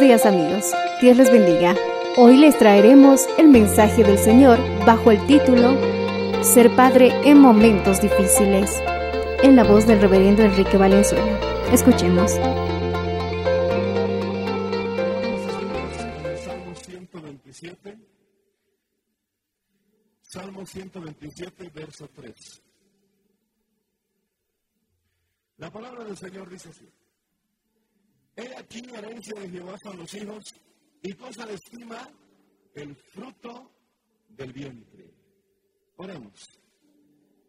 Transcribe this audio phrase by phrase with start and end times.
[0.00, 1.74] Días amigos, Dios les bendiga.
[2.16, 5.76] Hoy les traeremos el mensaje del Señor bajo el título
[6.40, 8.80] Ser Padre en Momentos Difíciles,
[9.42, 11.40] en la voz del reverendo Enrique Valenzuela.
[11.72, 12.30] Escuchemos.
[16.44, 17.98] Salmo 127.
[20.22, 22.62] Salmo 127, verso 3.
[25.56, 26.88] La palabra del Señor dice así.
[28.38, 30.44] He aquí herencia de Jehová son los hijos
[31.02, 32.08] y cosa de estima
[32.72, 33.68] el fruto
[34.28, 35.12] del vientre.
[35.96, 36.46] Oremos.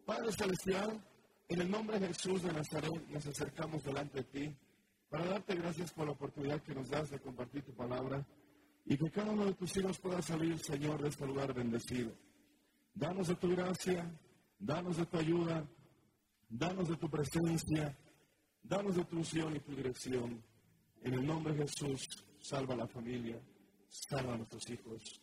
[0.04, 1.00] Padre Celestial,
[1.48, 4.56] en el nombre de Jesús de Nazaret nos acercamos delante de ti
[5.08, 8.26] para darte gracias por la oportunidad que nos das de compartir tu palabra
[8.84, 12.10] y que cada uno de tus hijos pueda salir, Señor, de este lugar bendecido.
[12.92, 14.10] Danos de tu gracia,
[14.58, 15.64] danos de tu ayuda,
[16.48, 17.96] danos de tu presencia,
[18.60, 20.49] danos de tu unción y tu dirección.
[21.02, 23.40] En el nombre de Jesús, salva a la familia,
[23.88, 25.20] salva a nuestros hijos.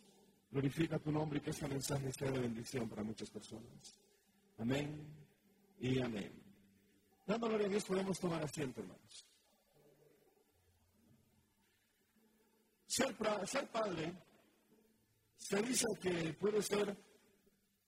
[0.49, 3.99] Glorifica tu nombre y que este mensaje sea de bendición para muchas personas.
[4.57, 5.05] Amén
[5.79, 6.31] y amén.
[7.25, 9.25] Dando gloria a Dios, podemos tomar asiento, hermanos.
[12.87, 13.15] Ser,
[13.69, 14.13] padre
[15.37, 16.97] se dice que puede ser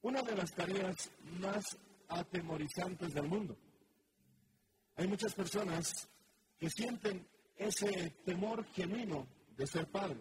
[0.01, 1.65] una de las tareas más
[2.09, 3.57] atemorizantes del mundo.
[4.97, 6.07] Hay muchas personas
[6.59, 7.25] que sienten
[7.59, 10.19] ese temor genuino de ser padre.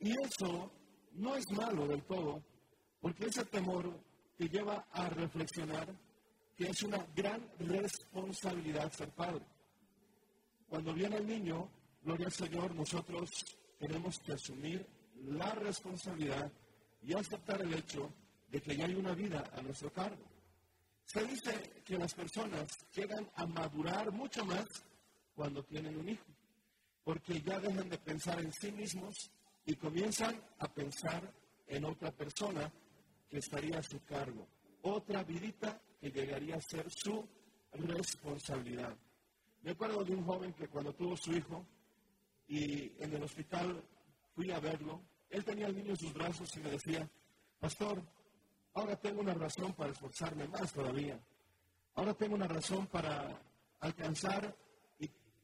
[0.00, 0.70] Y eso
[1.12, 2.42] no es malo del todo,
[3.00, 3.98] porque ese temor
[4.36, 5.88] te lleva a reflexionar
[6.56, 9.44] que es una gran responsabilidad ser padre.
[10.68, 11.70] Cuando viene el niño,
[12.02, 13.30] gloria al Señor, nosotros
[13.78, 14.84] tenemos que asumir
[15.24, 16.50] la responsabilidad
[17.02, 18.12] y aceptar el hecho
[18.48, 20.24] de que ya hay una vida a nuestro cargo.
[21.04, 24.66] Se dice que las personas llegan a madurar mucho más
[25.38, 26.26] cuando tienen un hijo,
[27.04, 29.30] porque ya dejan de pensar en sí mismos
[29.66, 31.32] y comienzan a pensar
[31.68, 32.72] en otra persona
[33.30, 34.48] que estaría a su cargo,
[34.82, 37.24] otra vidita que llegaría a ser su
[37.70, 38.96] responsabilidad.
[39.62, 41.64] Me acuerdo de un joven que cuando tuvo su hijo
[42.48, 43.80] y en el hospital
[44.34, 45.00] fui a verlo,
[45.30, 47.08] él tenía al niño en sus brazos y me decía,
[47.60, 48.02] pastor,
[48.74, 51.16] ahora tengo una razón para esforzarme más todavía.
[51.94, 53.40] Ahora tengo una razón para
[53.78, 54.52] alcanzar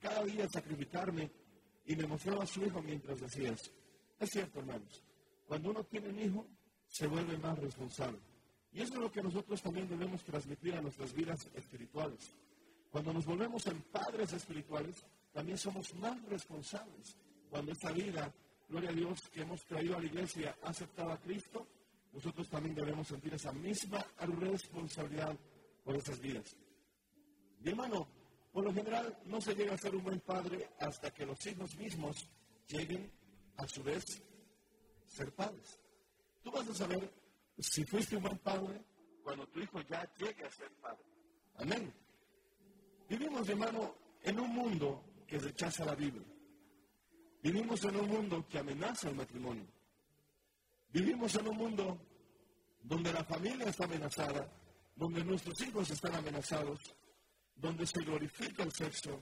[0.04, 1.31] cada día sacrificarme.
[1.87, 3.70] Y me mostraba a su hijo mientras decía eso.
[4.19, 5.03] Es cierto, hermanos.
[5.47, 6.47] Cuando uno tiene un hijo,
[6.87, 8.19] se vuelve más responsable.
[8.72, 12.34] Y eso es lo que nosotros también debemos transmitir a nuestras vidas espirituales.
[12.91, 17.16] Cuando nos volvemos en padres espirituales, también somos más responsables.
[17.50, 18.32] Cuando esta vida,
[18.69, 21.66] gloria a Dios, que hemos traído a la iglesia, ha aceptado a Cristo,
[22.12, 25.36] nosotros también debemos sentir esa misma responsabilidad
[25.83, 26.57] por esas vidas.
[27.60, 28.07] Mi hermano,
[28.54, 31.74] por lo general no se llega a ser un buen padre hasta que los hijos
[31.74, 32.30] mismos
[32.68, 33.10] lleguen
[33.56, 34.22] a su vez
[35.09, 35.80] ser padres.
[36.41, 37.12] Tú vas a saber
[37.59, 38.80] si fuiste un buen padre
[39.24, 41.03] cuando tu hijo ya llegue a ser padre.
[41.56, 41.92] Amén.
[43.09, 43.92] Vivimos, hermano,
[44.22, 46.24] en un mundo que rechaza la Biblia.
[47.42, 49.66] Vivimos en un mundo que amenaza el matrimonio.
[50.91, 51.98] Vivimos en un mundo
[52.84, 54.48] donde la familia está amenazada,
[54.95, 56.95] donde nuestros hijos están amenazados,
[57.56, 59.21] donde se glorifica el sexo,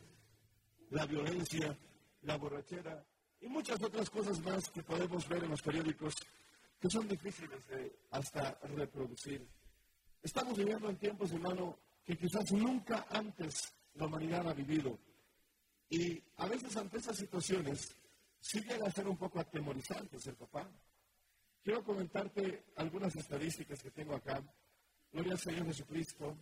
[0.91, 1.77] la violencia,
[2.23, 3.05] la borrachera
[3.41, 6.15] y muchas otras cosas más que podemos ver en los periódicos
[6.79, 9.47] que son difíciles de hasta reproducir.
[10.23, 14.99] Estamos viviendo en tiempos, hermano, que quizás nunca antes la humanidad ha vivido.
[15.89, 17.95] Y a veces ante esas situaciones
[18.41, 20.69] sí llega a ser un poco atemorizante ser papá.
[21.63, 24.43] Quiero comentarte algunas estadísticas que tengo acá.
[25.13, 26.37] Gloria al Señor Jesucristo.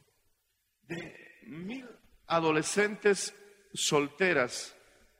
[0.90, 1.88] De mil
[2.26, 3.32] adolescentes
[3.72, 4.74] solteras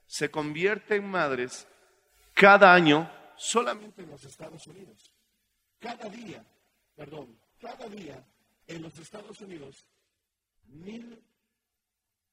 [0.08, 1.68] se convierten en madres
[2.34, 5.12] cada año solamente en los Estados Unidos.
[5.78, 6.44] Cada día,
[6.96, 8.20] perdón, cada día
[8.66, 9.86] en los Estados Unidos,
[10.64, 11.22] mil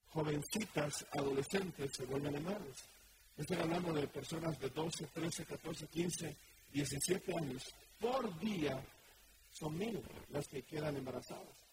[0.06, 2.88] jovencitas adolescentes se vuelven madres.
[3.36, 6.36] Estoy hablando de personas de 12, 13, 14, 15,
[6.72, 7.62] 17 años.
[8.00, 8.84] Por día
[9.52, 11.67] son mil las que quedan embarazadas.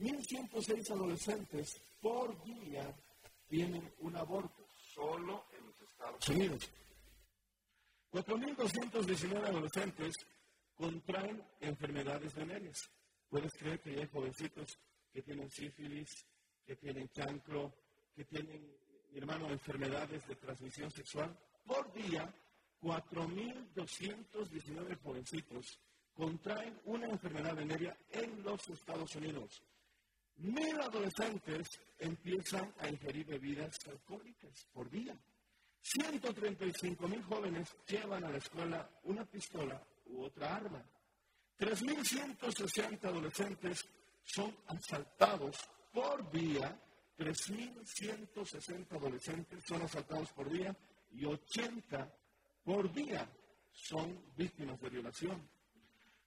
[0.00, 2.92] 1.106 adolescentes por día
[3.46, 6.70] tienen un aborto solo en los Estados Unidos.
[8.10, 10.14] 4.219 adolescentes
[10.74, 12.90] contraen enfermedades venéreas.
[13.28, 14.78] Puedes creer que hay jovencitos
[15.12, 16.24] que tienen sífilis,
[16.64, 17.74] que tienen chancro,
[18.16, 18.74] que tienen,
[19.12, 21.38] mi hermano, enfermedades de transmisión sexual.
[21.66, 22.34] Por día,
[22.80, 25.78] 4.219 jovencitos
[26.14, 29.62] contraen una enfermedad venérea en los Estados Unidos.
[30.40, 35.14] Mil adolescentes empiezan a ingerir bebidas alcohólicas por día.
[35.82, 40.82] 135 mil jóvenes llevan a la escuela una pistola u otra arma.
[41.58, 43.86] 3.160 adolescentes
[44.22, 45.56] son asaltados
[45.92, 46.74] por día.
[47.18, 50.74] 3.160 adolescentes son asaltados por día
[51.12, 52.14] y 80
[52.64, 53.28] por día
[53.72, 55.50] son víctimas de violación.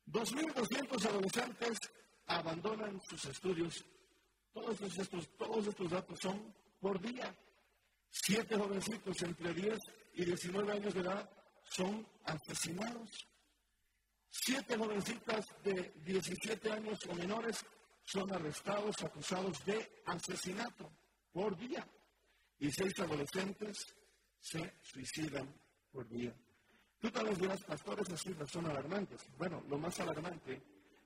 [0.07, 1.80] 2.200 adolescentes
[2.27, 3.83] abandonan sus estudios.
[4.53, 7.35] Todos estos, datos son por día.
[8.09, 9.79] Siete jovencitos entre 10
[10.13, 11.29] y 19 años de edad
[11.63, 13.09] son asesinados.
[14.29, 17.65] Siete jovencitas de 17 años o menores
[18.05, 20.91] son arrestados, acusados de asesinato
[21.31, 21.88] por día.
[22.59, 23.77] Y seis adolescentes
[24.39, 25.51] se suicidan
[25.91, 26.33] por día.
[26.99, 29.21] Tú tal vez dirás, pastores, esas cifras son alarmantes.
[29.38, 30.61] Bueno, lo más alarmante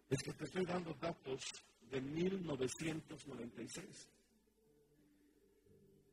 [0.09, 1.43] es que te estoy dando datos
[1.91, 4.09] de 1996.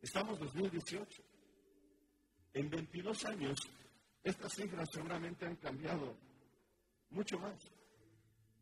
[0.01, 1.23] Estamos en 2018.
[2.53, 3.59] En 22 años,
[4.23, 6.15] estas cifras seguramente han cambiado
[7.09, 7.55] mucho más.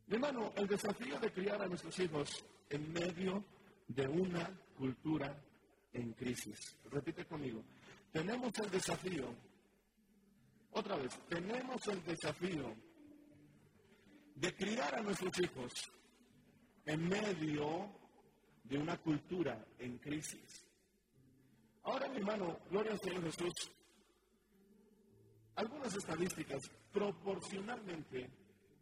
[0.07, 3.44] Mi hermano, el desafío de criar a nuestros hijos en medio
[3.88, 5.38] de una cultura
[5.94, 6.75] en crisis.
[6.89, 7.63] Repite conmigo.
[8.12, 9.33] Tenemos el desafío,
[10.71, 12.75] otra vez, tenemos el desafío
[14.36, 15.71] de criar a nuestros hijos
[16.85, 17.89] en medio
[18.63, 20.65] de una cultura en crisis.
[21.83, 23.53] Ahora, mi hermano, gloria al Señor Jesús,
[25.56, 28.30] algunas estadísticas proporcionalmente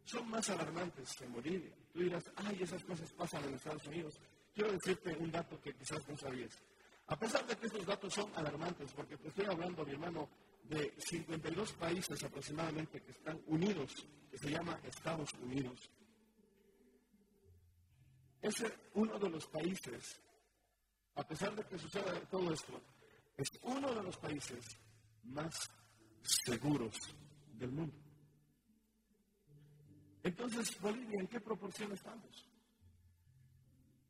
[0.04, 1.72] son más alarmantes que en Bolivia.
[1.92, 4.18] Tú dirás, ay, esas cosas pasan en Estados Unidos.
[4.54, 6.58] Quiero decirte un dato que quizás no sabías.
[7.08, 10.28] A pesar de que estos datos son alarmantes, porque te estoy hablando, mi hermano,
[10.64, 13.92] de 52 países aproximadamente que están unidos,
[14.30, 15.90] que se llama Estados Unidos.
[18.42, 18.54] Es
[18.94, 20.20] uno de los países,
[21.14, 22.80] a pesar de que suceda todo esto,
[23.36, 24.76] es uno de los países
[25.22, 25.70] más
[26.22, 26.96] seguros
[27.54, 27.96] del mundo.
[30.24, 32.48] Entonces, Bolivia, ¿en qué proporción estamos?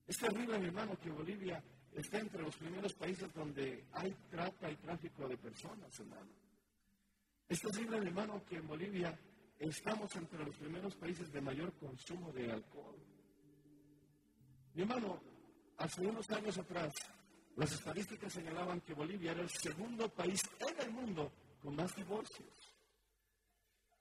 [0.07, 1.63] Es terrible, mi hermano, que Bolivia
[1.95, 6.31] esté entre los primeros países donde hay trata y tráfico de personas, hermano.
[7.49, 9.19] Es terrible, mi hermano, que en Bolivia
[9.59, 12.97] estamos entre los primeros países de mayor consumo de alcohol.
[14.75, 15.21] Mi hermano,
[15.79, 16.95] hace unos años atrás,
[17.57, 21.31] las estadísticas señalaban que Bolivia era el segundo país en el mundo
[21.63, 22.73] con más divorcios.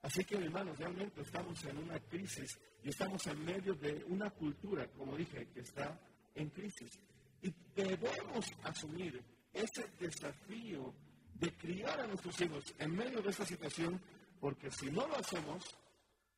[0.00, 4.88] Así que, hermanos, realmente estamos en una crisis y estamos en medio de una cultura,
[4.88, 6.00] como dije, que está
[6.34, 6.98] en crisis.
[7.42, 10.94] Y debemos asumir ese desafío
[11.34, 14.00] de criar a nuestros hijos en medio de esta situación,
[14.40, 15.62] porque si no lo hacemos,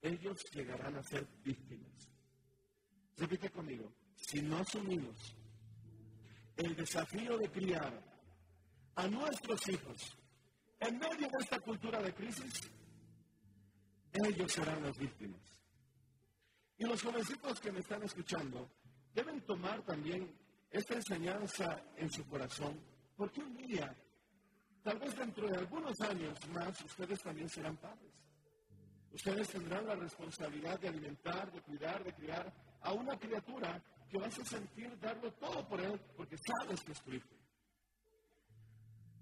[0.02, 2.10] ellos llegarán a ser víctimas.
[3.16, 3.90] Repite conmigo,
[4.26, 5.36] si no asumimos
[6.56, 7.92] el desafío de criar
[8.96, 10.16] a nuestros hijos
[10.80, 12.70] en medio de esta cultura de crisis,
[14.12, 15.40] ellos serán las víctimas.
[16.76, 18.70] Y los jovencitos que me están escuchando
[19.12, 20.32] deben tomar también
[20.70, 22.80] esta enseñanza en su corazón,
[23.16, 23.94] porque un día,
[24.82, 28.12] tal vez dentro de algunos años más, ustedes también serán padres.
[29.12, 33.80] Ustedes tendrán la responsabilidad de alimentar, de cuidar, de criar a una criatura
[34.14, 37.10] que vas a sentir darlo todo por él, porque sabes que es tu.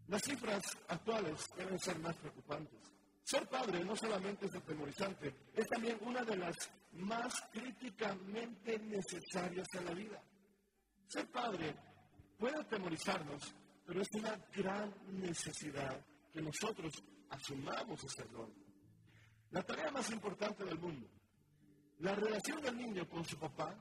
[0.08, 2.78] Las cifras actuales deben ser más preocupantes.
[3.24, 6.54] Ser padre no solamente es atemorizante, es también una de las
[6.92, 10.22] más críticamente necesarias en la vida.
[11.06, 11.74] Ser padre
[12.38, 13.54] puede atemorizarnos,
[13.86, 16.92] pero es una gran necesidad que nosotros
[17.30, 18.52] asumamos ese rol.
[19.52, 21.08] La tarea más importante del mundo,
[22.00, 23.74] la relación del niño con su papá,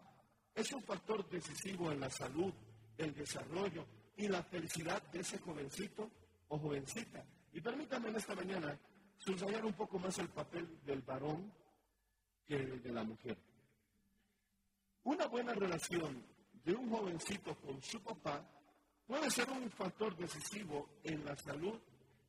[0.55, 2.53] es un factor decisivo en la salud,
[2.97, 3.85] el desarrollo
[4.17, 6.09] y la felicidad de ese jovencito
[6.49, 7.23] o jovencita.
[7.53, 8.77] Y permítanme en esta mañana
[9.17, 11.51] subrayar un poco más el papel del varón
[12.45, 13.37] que el de la mujer.
[15.03, 16.23] Una buena relación
[16.63, 18.45] de un jovencito con su papá
[19.05, 21.79] puede ser un factor decisivo en la salud,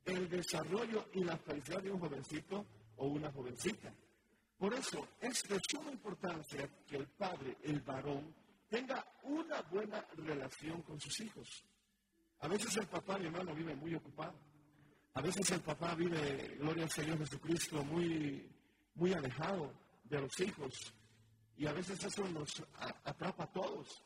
[0.05, 2.65] el desarrollo y la felicidad de un jovencito
[2.97, 3.93] o una jovencita.
[4.57, 8.33] Por eso es de suma importancia que el padre, el varón,
[8.69, 11.63] tenga una buena relación con sus hijos.
[12.39, 14.33] A veces el papá, mi hermano, vive muy ocupado.
[15.13, 18.49] A veces el papá vive, gloria al Señor Jesucristo, muy,
[18.95, 19.71] muy alejado
[20.05, 20.73] de los hijos.
[21.55, 22.63] Y a veces eso nos
[23.03, 24.03] atrapa a todos.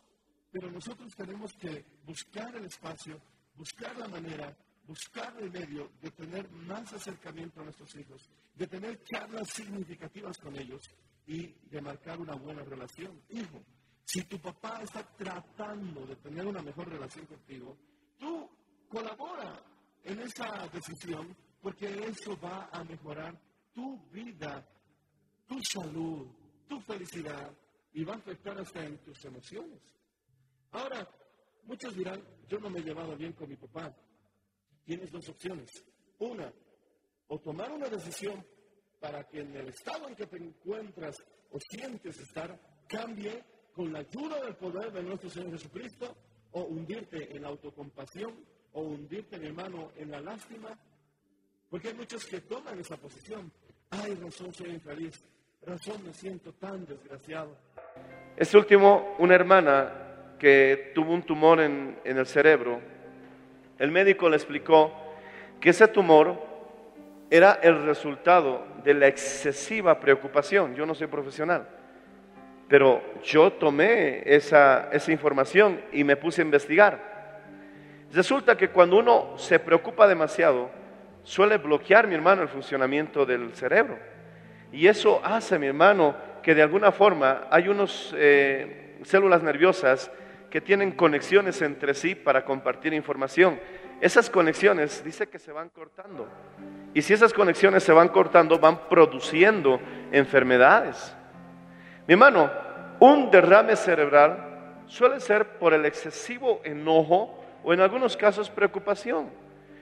[0.51, 3.19] Pero nosotros tenemos que buscar el espacio,
[3.55, 4.55] buscar la manera,
[4.87, 10.55] buscar el medio de tener más acercamiento a nuestros hijos, de tener charlas significativas con
[10.57, 10.81] ellos
[11.27, 13.21] y de marcar una buena relación.
[13.29, 13.61] Hijo,
[14.05, 17.77] si tu papá está tratando de tener una mejor relación contigo,
[18.17, 18.49] tú
[18.87, 19.61] colabora
[20.03, 23.37] en esa decisión porque eso va a mejorar
[23.73, 24.65] tu vida,
[25.45, 26.27] tu salud,
[26.67, 27.51] tu felicidad
[27.93, 29.81] y va a afectar hasta en tus emociones.
[30.71, 31.07] Ahora,
[31.63, 33.93] muchos dirán, yo no me he llevado bien con mi papá.
[34.87, 35.69] Tienes dos opciones.
[36.19, 36.49] Una,
[37.27, 38.41] o tomar una decisión
[39.01, 43.99] para que en el estado en que te encuentras o sientes estar cambie con la
[43.99, 46.15] ayuda del poder de nuestro Señor Jesucristo,
[46.53, 48.33] o hundirte en la autocompasión,
[48.71, 50.69] o hundirte, mi hermano, en la lástima,
[51.69, 53.51] porque hay muchos que toman esa posición.
[53.89, 55.21] Ay, razón, soy infeliz.
[55.63, 57.57] Razón, me siento tan desgraciado.
[58.37, 62.81] Este último, una hermana que tuvo un tumor en, en el cerebro,
[63.79, 64.91] el médico le explicó
[65.59, 66.41] que ese tumor
[67.29, 70.75] era el resultado de la excesiva preocupación.
[70.75, 71.67] Yo no soy profesional,
[72.67, 77.41] pero yo tomé esa, esa información y me puse a investigar.
[78.13, 80.69] Resulta que cuando uno se preocupa demasiado,
[81.23, 83.99] suele bloquear, mi hermano, el funcionamiento del cerebro.
[84.71, 90.09] Y eso hace, mi hermano, que de alguna forma hay unas eh, células nerviosas
[90.49, 93.59] que tienen conexiones entre sí para compartir información.
[93.99, 96.27] Esas conexiones dice que se van cortando.
[96.93, 99.79] Y si esas conexiones se van cortando, van produciendo
[100.11, 101.15] enfermedades.
[102.07, 102.49] Mi hermano,
[102.99, 109.29] un derrame cerebral suele ser por el excesivo enojo o en algunos casos preocupación.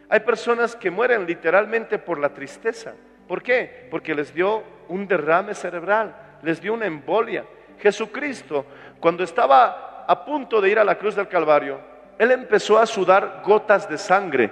[0.10, 2.94] Hay personas que mueren literalmente por la tristeza.
[3.28, 3.88] ¿Por qué?
[3.90, 7.46] Porque les dio un derrame cerebral, les dio una embolia.
[7.80, 8.66] Jesucristo,
[9.00, 11.80] cuando estaba a punto de ir a la cruz del Calvario,
[12.18, 14.52] Él empezó a sudar gotas de sangre.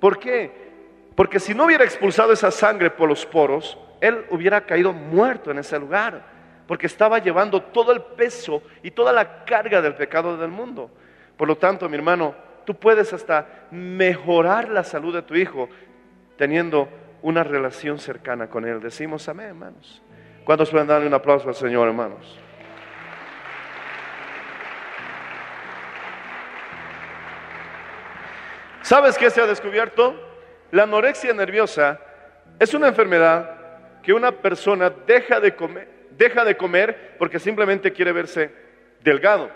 [0.00, 0.50] ¿Por qué?
[1.14, 5.58] Porque si no hubiera expulsado esa sangre por los poros, Él hubiera caído muerto en
[5.58, 6.22] ese lugar,
[6.66, 10.90] porque estaba llevando todo el peso y toda la carga del pecado del mundo.
[11.36, 12.34] Por lo tanto, mi hermano,
[12.64, 15.68] tú puedes hasta mejorar la salud de tu hijo
[16.36, 16.88] teniendo
[17.22, 18.80] una relación cercana con él.
[18.80, 20.02] Decimos amén, hermanos.
[20.44, 22.38] ¿Cuántos pueden darle un aplauso al Señor, hermanos?
[28.84, 30.14] ¿Sabes qué se ha descubierto?
[30.70, 31.98] La anorexia nerviosa
[32.58, 38.12] es una enfermedad que una persona deja de comer, deja de comer porque simplemente quiere
[38.12, 38.52] verse
[39.02, 39.50] delgado.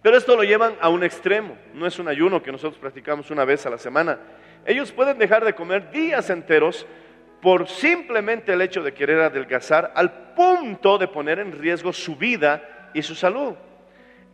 [0.00, 3.44] Pero esto lo llevan a un extremo, no es un ayuno que nosotros practicamos una
[3.44, 4.18] vez a la semana.
[4.64, 6.86] Ellos pueden dejar de comer días enteros
[7.42, 12.90] por simplemente el hecho de querer adelgazar al punto de poner en riesgo su vida
[12.94, 13.54] y su salud.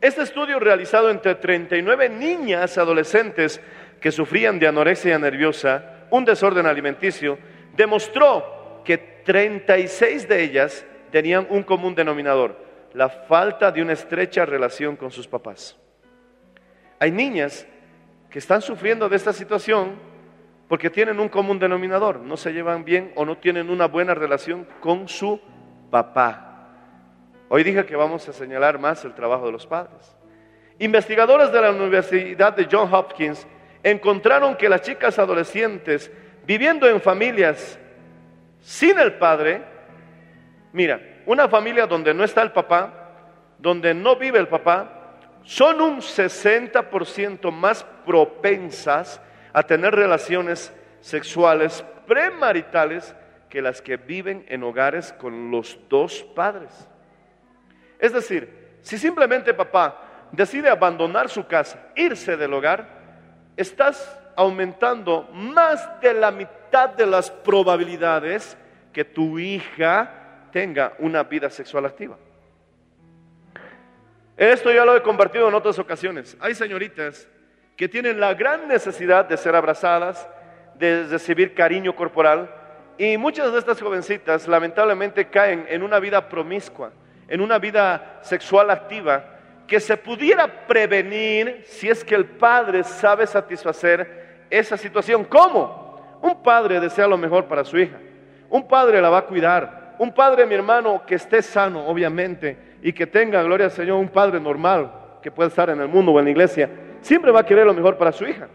[0.05, 3.59] Este estudio realizado entre 39 niñas adolescentes
[4.03, 7.39] que sufrían de anorexia nerviosa, un desorden alimenticio,
[7.75, 12.55] demostró que 36 de ellas tenían un común denominador,
[12.93, 15.75] la falta de una estrecha relación con sus papás.
[16.99, 17.67] Hay niñas
[18.29, 19.95] que están sufriendo de esta situación
[20.69, 24.69] porque tienen un común denominador, no se llevan bien o no tienen una buena relación
[24.83, 25.41] con su
[25.91, 26.54] papá.
[27.49, 30.17] Hoy dije que vamos a señalar más el trabajo de los padres.
[30.79, 33.47] Investigadores de la Universidad de Johns Hopkins
[33.83, 36.11] encontraron que las chicas adolescentes
[36.47, 37.79] viviendo en familias
[38.61, 39.63] sin el padre,
[40.73, 43.11] mira, una familia donde no está el papá,
[43.59, 49.21] donde no vive el papá, son un 60% más propensas
[49.53, 53.15] a tener relaciones sexuales premaritales
[53.49, 56.89] que las que viven en hogares con los dos padres.
[57.99, 62.87] Es decir, si simplemente papá decide abandonar su casa, irse del hogar,
[63.57, 68.57] estás aumentando más de la mitad de las probabilidades
[68.93, 72.17] que tu hija tenga una vida sexual activa.
[74.37, 76.37] Esto ya lo he compartido en otras ocasiones.
[76.41, 77.29] Hay señoritas
[77.77, 80.29] que tienen la gran necesidad de ser abrazadas,
[80.77, 82.51] de recibir cariño corporal,
[82.99, 86.93] y muchas de estas jovencitas lamentablemente caen en una vida promiscua,
[87.29, 89.25] en una vida sexual activa,
[89.67, 95.25] que se pudiera prevenir si es que el padre sabe satisfacer esa situación.
[95.25, 96.19] ¿Cómo?
[96.21, 97.97] Un padre desea lo mejor para su hija.
[98.51, 99.95] Un padre la va a cuidar.
[99.99, 104.09] Un padre, mi hermano, que esté sano, obviamente, y que tenga, gloria al Señor, un
[104.09, 106.69] padre normal que pueda estar en el mundo o en la iglesia,
[107.01, 108.49] siempre va a querer lo mejor para su hija.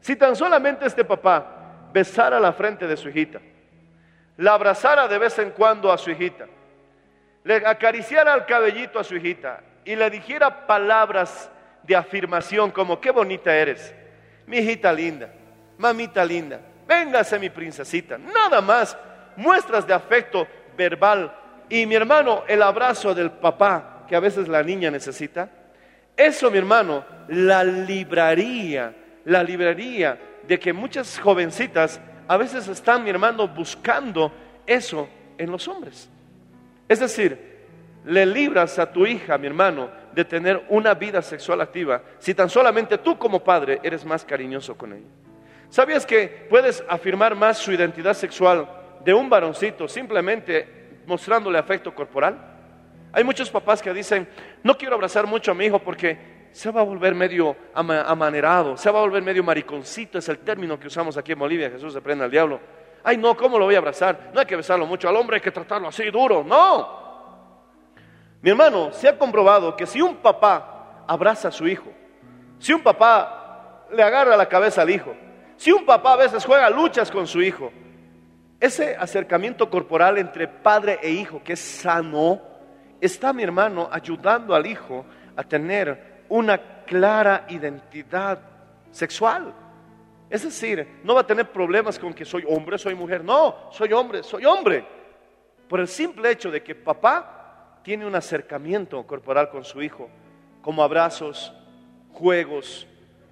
[0.00, 3.40] Si tan solamente este papá besara la frente de su hijita,
[4.36, 6.46] la abrazara de vez en cuando a su hijita,
[7.44, 11.50] le acariciara el cabellito a su hijita y le dijera palabras
[11.82, 13.94] de afirmación como, qué bonita eres,
[14.46, 15.32] mi hijita linda,
[15.78, 18.96] mamita linda, véngase mi princesita, nada más,
[19.36, 21.34] muestras de afecto verbal
[21.68, 25.48] y mi hermano, el abrazo del papá que a veces la niña necesita,
[26.16, 28.92] eso mi hermano, la libraría,
[29.24, 34.32] la libraría de que muchas jovencitas a veces están, mi hermano, buscando
[34.66, 36.10] eso en los hombres.
[36.90, 37.38] Es decir,
[38.04, 42.50] le libras a tu hija, mi hermano, de tener una vida sexual activa si tan
[42.50, 45.06] solamente tú como padre eres más cariñoso con ella.
[45.68, 48.68] ¿Sabías que puedes afirmar más su identidad sexual
[49.04, 52.36] de un varoncito simplemente mostrándole afecto corporal?
[53.12, 54.26] Hay muchos papás que dicen,
[54.64, 56.18] no quiero abrazar mucho a mi hijo porque
[56.50, 60.38] se va a volver medio ama- amanerado, se va a volver medio mariconcito, es el
[60.38, 62.58] término que usamos aquí en Bolivia, Jesús se prende al diablo.
[63.02, 64.30] Ay, no, ¿cómo lo voy a abrazar?
[64.32, 67.00] No hay que besarlo mucho, al hombre hay que tratarlo así duro, no.
[68.42, 71.90] Mi hermano, se ha comprobado que si un papá abraza a su hijo,
[72.58, 75.14] si un papá le agarra la cabeza al hijo,
[75.56, 77.70] si un papá a veces juega luchas con su hijo,
[78.58, 82.40] ese acercamiento corporal entre padre e hijo que es sano,
[83.00, 85.04] está mi hermano ayudando al hijo
[85.36, 88.38] a tener una clara identidad
[88.90, 89.54] sexual.
[90.30, 93.24] Es decir, no va a tener problemas con que soy hombre, soy mujer.
[93.24, 94.84] No, soy hombre, soy hombre.
[95.68, 100.08] Por el simple hecho de que papá tiene un acercamiento corporal con su hijo,
[100.62, 101.52] como abrazos,
[102.12, 102.86] juegos,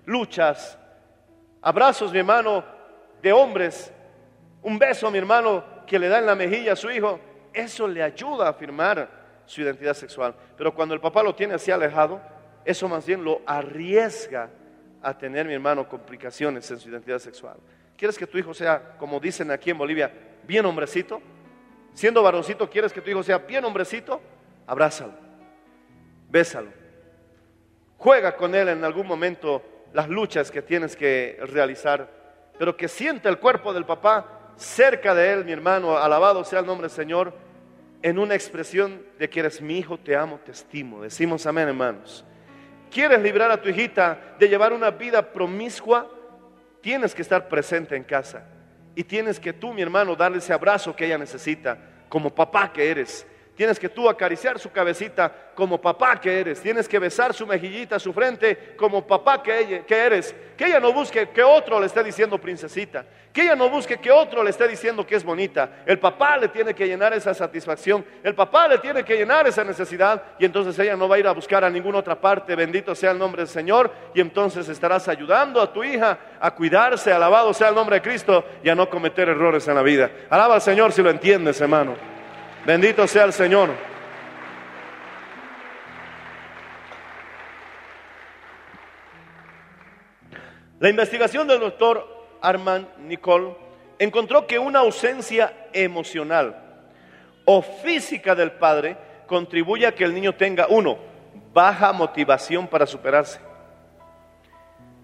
[0.06, 0.76] luchas,
[1.62, 2.64] abrazos, mi hermano,
[3.22, 3.92] de hombres,
[4.62, 7.20] un beso, mi hermano, que le da en la mejilla a su hijo,
[7.52, 9.08] eso le ayuda a afirmar
[9.46, 10.34] su identidad sexual.
[10.56, 12.20] Pero cuando el papá lo tiene así alejado,
[12.64, 14.50] eso más bien lo arriesga
[15.09, 17.57] a tener, mi hermano, complicaciones en su identidad sexual.
[17.97, 20.12] ¿Quieres que tu hijo sea, como dicen aquí en Bolivia,
[20.44, 21.21] bien hombrecito?
[21.94, 24.21] Siendo varoncito, ¿quieres que tu hijo sea bien hombrecito?
[24.66, 25.14] Abrázalo,
[26.31, 26.71] bésalo,
[27.97, 32.09] juega con él en algún momento las luchas que tienes que realizar,
[32.59, 36.66] pero que siente el cuerpo del papá cerca de él, mi hermano, alabado sea el
[36.66, 37.33] nombre del Señor,
[38.03, 41.03] en una expresión de que eres mi hijo, te amo, te estimo.
[41.03, 42.25] Decimos amén, hermanos.
[42.90, 46.11] ¿Quieres librar a tu hijita de llevar una vida promiscua?
[46.81, 48.44] Tienes que estar presente en casa.
[48.94, 52.90] Y tienes que tú, mi hermano, darle ese abrazo que ella necesita, como papá que
[52.90, 53.27] eres.
[53.59, 56.61] Tienes que tú acariciar su cabecita como papá que eres.
[56.62, 60.33] Tienes que besar su mejillita, su frente como papá que, ella- que eres.
[60.57, 63.05] Que ella no busque que otro le esté diciendo princesita.
[63.33, 65.83] Que ella no busque que otro le esté diciendo que es bonita.
[65.87, 68.05] El papá le tiene que llenar esa satisfacción.
[68.23, 70.23] El papá le tiene que llenar esa necesidad.
[70.38, 72.55] Y entonces ella no va a ir a buscar a ninguna otra parte.
[72.55, 73.90] Bendito sea el nombre del Señor.
[74.14, 77.12] Y entonces estarás ayudando a tu hija a cuidarse.
[77.12, 80.09] Alabado sea el nombre de Cristo y a no cometer errores en la vida.
[80.31, 82.17] Alaba al Señor si lo entiendes, hermano.
[82.64, 83.71] Bendito sea el Señor.
[90.81, 92.07] La investigación del doctor
[92.40, 93.57] Armand Nicole
[93.99, 96.85] encontró que una ausencia emocional
[97.44, 100.99] o física del padre contribuye a que el niño tenga, uno,
[101.53, 103.40] baja motivación para superarse.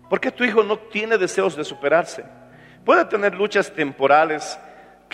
[0.09, 2.25] ¿Por qué tu hijo no tiene deseos de superarse?
[2.85, 4.59] Puede tener luchas temporales,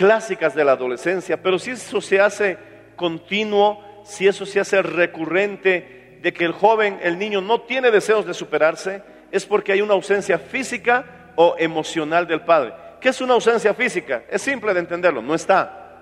[0.01, 2.57] clásicas de la adolescencia, pero si eso se hace
[2.95, 8.25] continuo, si eso se hace recurrente, de que el joven, el niño no tiene deseos
[8.25, 12.73] de superarse, es porque hay una ausencia física o emocional del padre.
[12.99, 14.23] ¿Qué es una ausencia física?
[14.27, 16.01] Es simple de entenderlo, no está,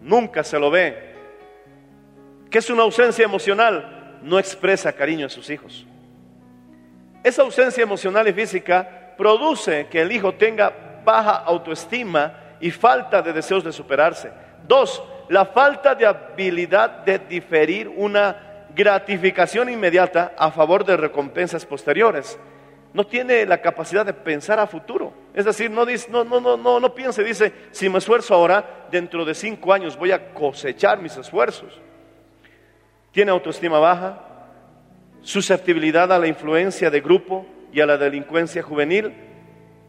[0.00, 1.14] nunca se lo ve.
[2.48, 4.20] ¿Qué es una ausencia emocional?
[4.22, 5.84] No expresa cariño a sus hijos.
[7.24, 13.32] Esa ausencia emocional y física produce que el hijo tenga baja autoestima y falta de
[13.32, 14.30] deseos de superarse.
[14.66, 22.38] Dos, la falta de habilidad de diferir una gratificación inmediata a favor de recompensas posteriores.
[22.92, 25.12] No tiene la capacidad de pensar a futuro.
[25.34, 28.86] Es decir, no, dice, no, no, no, no, no piense, dice, si me esfuerzo ahora,
[28.90, 31.80] dentro de cinco años voy a cosechar mis esfuerzos.
[33.12, 34.18] Tiene autoestima baja,
[35.22, 39.12] susceptibilidad a la influencia de grupo y a la delincuencia juvenil,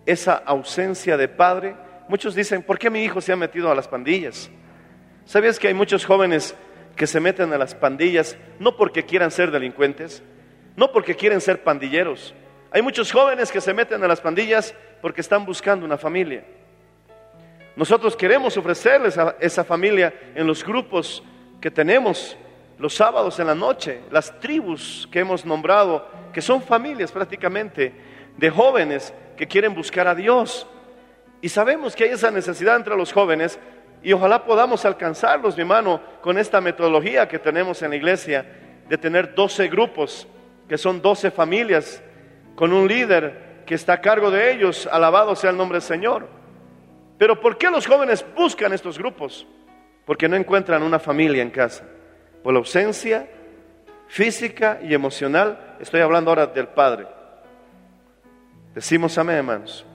[0.06, 1.76] esa ausencia de padre.
[2.08, 4.50] Muchos dicen, ¿por qué mi hijo se ha metido a las pandillas?
[5.26, 6.56] ¿Sabías que hay muchos jóvenes
[6.96, 10.24] que se meten a las pandillas no porque quieran ser delincuentes,
[10.76, 12.34] no porque quieren ser pandilleros?
[12.72, 16.44] Hay muchos jóvenes que se meten a las pandillas porque están buscando una familia.
[17.76, 21.24] Nosotros queremos ofrecerles a esa familia en los grupos
[21.62, 22.38] que tenemos
[22.80, 27.94] los sábados en la noche, las tribus que hemos nombrado, que son familias prácticamente
[28.38, 30.68] de jóvenes que quieren buscar a Dios.
[31.42, 33.60] Y sabemos que hay esa necesidad entre los jóvenes
[34.02, 38.46] y ojalá podamos alcanzarlos, mi hermano, con esta metodología que tenemos en la iglesia
[38.88, 40.28] de tener 12 grupos,
[40.68, 42.02] que son 12 familias,
[42.56, 46.28] con un líder que está a cargo de ellos, alabado sea el nombre del Señor.
[47.18, 49.46] Pero ¿por qué los jóvenes buscan estos grupos?
[50.06, 51.84] Porque no encuentran una familia en casa
[52.44, 53.28] por la ausencia
[54.08, 55.76] física y emocional.
[55.80, 57.08] Estoy hablando ahora del Padre.
[58.74, 59.86] Decimos amén, hermanos.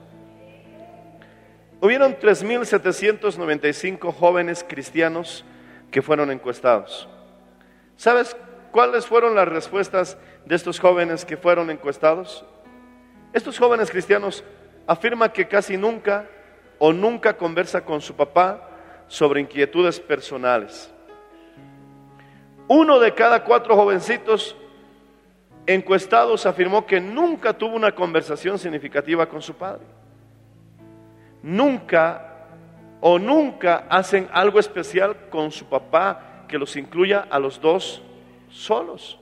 [1.83, 5.43] Hubieron 3.795 jóvenes cristianos
[5.91, 7.09] que fueron encuestados.
[7.97, 8.37] ¿Sabes
[8.71, 12.45] cuáles fueron las respuestas de estos jóvenes que fueron encuestados?
[13.33, 14.45] Estos jóvenes cristianos
[14.87, 16.29] afirman que casi nunca
[16.79, 18.65] o nunca conversa con su papá
[19.09, 20.89] sobre inquietudes personales.
[22.69, 24.55] Uno de cada cuatro jovencitos
[25.65, 29.83] encuestados afirmó que nunca tuvo una conversación significativa con su padre.
[31.43, 32.47] Nunca
[33.01, 38.01] o nunca hacen algo especial con su papá que los incluya a los dos
[38.49, 39.19] solos.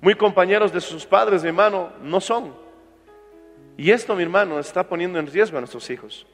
[0.00, 2.54] Muy compañeros de sus padres, mi hermano, no son.
[3.76, 6.26] Y esto, mi hermano, está poniendo en riesgo a nuestros hijos.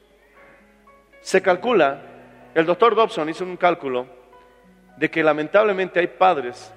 [1.19, 2.01] Se calcula,
[2.53, 4.07] el doctor Dobson hizo un cálculo,
[4.97, 6.73] de que lamentablemente hay padres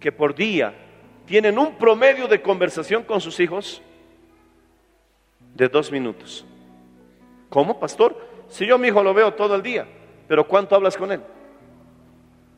[0.00, 0.74] que por día
[1.26, 3.82] tienen un promedio de conversación con sus hijos
[5.54, 6.44] de dos minutos.
[7.48, 8.16] ¿Cómo, pastor?
[8.48, 9.86] Si yo mi hijo lo veo todo el día,
[10.26, 11.22] pero ¿cuánto hablas con él?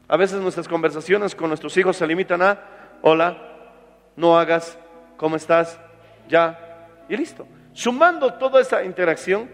[0.09, 2.61] A veces nuestras conversaciones con nuestros hijos se limitan a,
[3.03, 3.39] hola,
[4.17, 4.79] no hagas,
[5.17, 5.79] ¿cómo estás?
[6.29, 7.47] Ya, y listo.
[7.73, 9.49] Sumando toda esa interacción,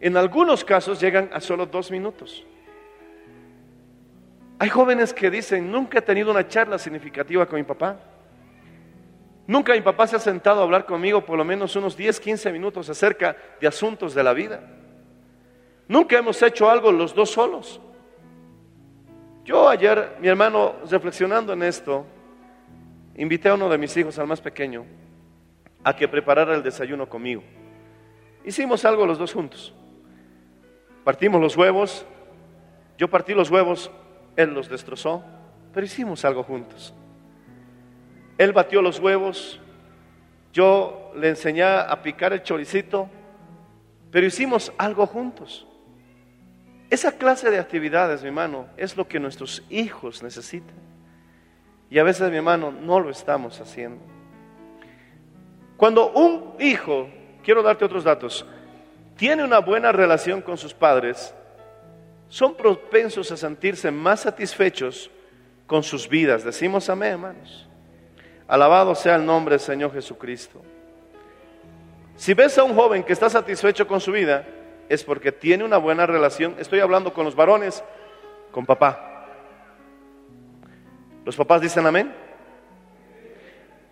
[0.00, 2.46] en algunos casos llegan a solo dos minutos.
[4.60, 7.98] Hay jóvenes que dicen, nunca he tenido una charla significativa con mi papá.
[9.48, 12.52] Nunca mi papá se ha sentado a hablar conmigo por lo menos unos 10, 15
[12.52, 14.60] minutos acerca de asuntos de la vida.
[15.88, 17.80] Nunca hemos hecho algo los dos solos.
[19.46, 22.04] Yo ayer, mi hermano, reflexionando en esto,
[23.16, 24.84] invité a uno de mis hijos, al más pequeño,
[25.82, 27.42] a que preparara el desayuno conmigo.
[28.44, 29.72] Hicimos algo los dos juntos.
[31.04, 32.04] Partimos los huevos,
[32.98, 33.90] yo partí los huevos
[34.36, 35.24] él los destrozó,
[35.72, 36.92] pero hicimos algo juntos.
[38.38, 39.60] Él batió los huevos,
[40.52, 43.10] yo le enseñé a picar el choricito,
[44.10, 45.66] pero hicimos algo juntos.
[46.90, 50.76] Esa clase de actividades, mi hermano, es lo que nuestros hijos necesitan.
[51.90, 54.02] Y a veces, mi hermano, no lo estamos haciendo.
[55.76, 57.08] Cuando un hijo,
[57.42, 58.46] quiero darte otros datos,
[59.16, 61.34] tiene una buena relación con sus padres,
[62.28, 65.10] son propensos a sentirse más satisfechos
[65.66, 66.44] con sus vidas.
[66.44, 67.67] Decimos amén, hermanos.
[68.48, 70.62] Alabado sea el nombre del Señor Jesucristo.
[72.16, 74.44] Si ves a un joven que está satisfecho con su vida,
[74.88, 76.56] es porque tiene una buena relación.
[76.58, 77.84] Estoy hablando con los varones,
[78.50, 79.26] con papá.
[81.26, 82.12] ¿Los papás dicen amén?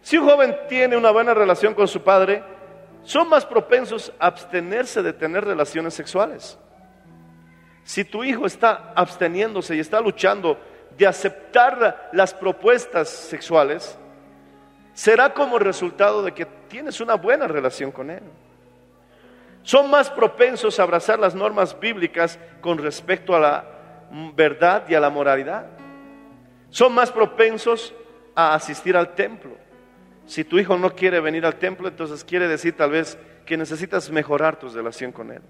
[0.01, 2.43] Si un joven tiene una buena relación con su padre,
[3.03, 6.59] son más propensos a abstenerse de tener relaciones sexuales.
[7.85, 10.59] Si tu hijo está absteniéndose y está luchando
[10.97, 13.99] de aceptar las propuestas sexuales,
[14.97, 18.23] será como resultado de que tienes una buena relación con él.
[19.63, 23.65] Son más propensos a abrazar las normas bíblicas con respecto a la
[24.35, 25.67] verdad y a la moralidad.
[26.71, 27.95] Son más propensos
[28.35, 29.57] a asistir al templo.
[30.27, 34.11] Si tu hijo no quiere venir al templo, entonces quiere decir tal vez que necesitas
[34.11, 35.43] mejorar tu relación con él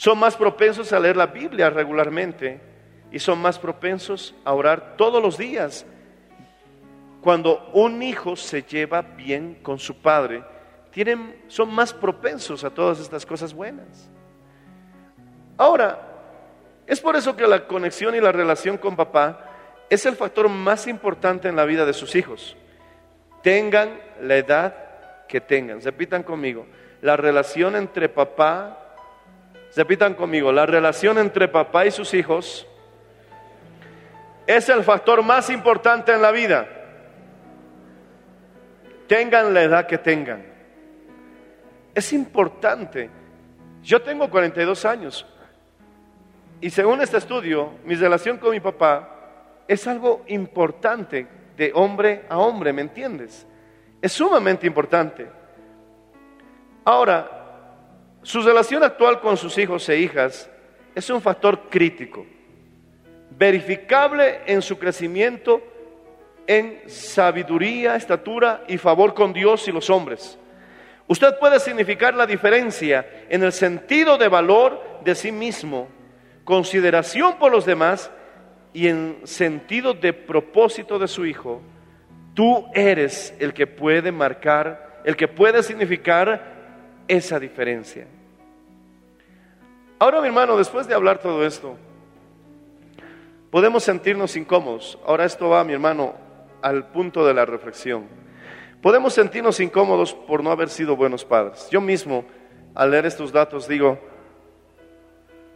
[0.00, 2.58] son más propensos a leer la Biblia regularmente
[3.12, 5.84] y son más propensos a orar todos los días.
[7.20, 10.42] Cuando un hijo se lleva bien con su padre,
[10.90, 14.08] tienen, son más propensos a todas estas cosas buenas.
[15.56, 15.98] Ahora,
[16.86, 19.44] es por eso que la conexión y la relación con papá
[19.90, 22.56] es el factor más importante en la vida de sus hijos.
[23.42, 24.74] Tengan la edad
[25.28, 25.80] que tengan.
[25.80, 26.66] Repitan conmigo,
[27.02, 28.94] la relación entre papá,
[29.76, 32.66] repitan conmigo, la relación entre papá y sus hijos
[34.46, 36.79] es el factor más importante en la vida.
[39.10, 40.40] Tengan la edad que tengan.
[41.92, 43.10] Es importante.
[43.82, 45.26] Yo tengo 42 años
[46.60, 52.38] y según este estudio, mi relación con mi papá es algo importante de hombre a
[52.38, 53.48] hombre, ¿me entiendes?
[54.00, 55.26] Es sumamente importante.
[56.84, 60.48] Ahora, su relación actual con sus hijos e hijas
[60.94, 62.24] es un factor crítico,
[63.36, 65.60] verificable en su crecimiento
[66.50, 70.36] en sabiduría, estatura y favor con Dios y los hombres.
[71.06, 75.86] Usted puede significar la diferencia en el sentido de valor de sí mismo,
[76.42, 78.10] consideración por los demás
[78.72, 81.62] y en sentido de propósito de su hijo.
[82.34, 86.42] Tú eres el que puede marcar, el que puede significar
[87.06, 88.08] esa diferencia.
[90.00, 91.76] Ahora, mi hermano, después de hablar todo esto,
[93.52, 94.98] podemos sentirnos incómodos.
[95.06, 96.29] Ahora esto va, mi hermano,
[96.62, 98.06] al punto de la reflexión.
[98.82, 101.68] Podemos sentirnos incómodos por no haber sido buenos padres.
[101.70, 102.24] Yo mismo,
[102.74, 103.98] al leer estos datos, digo,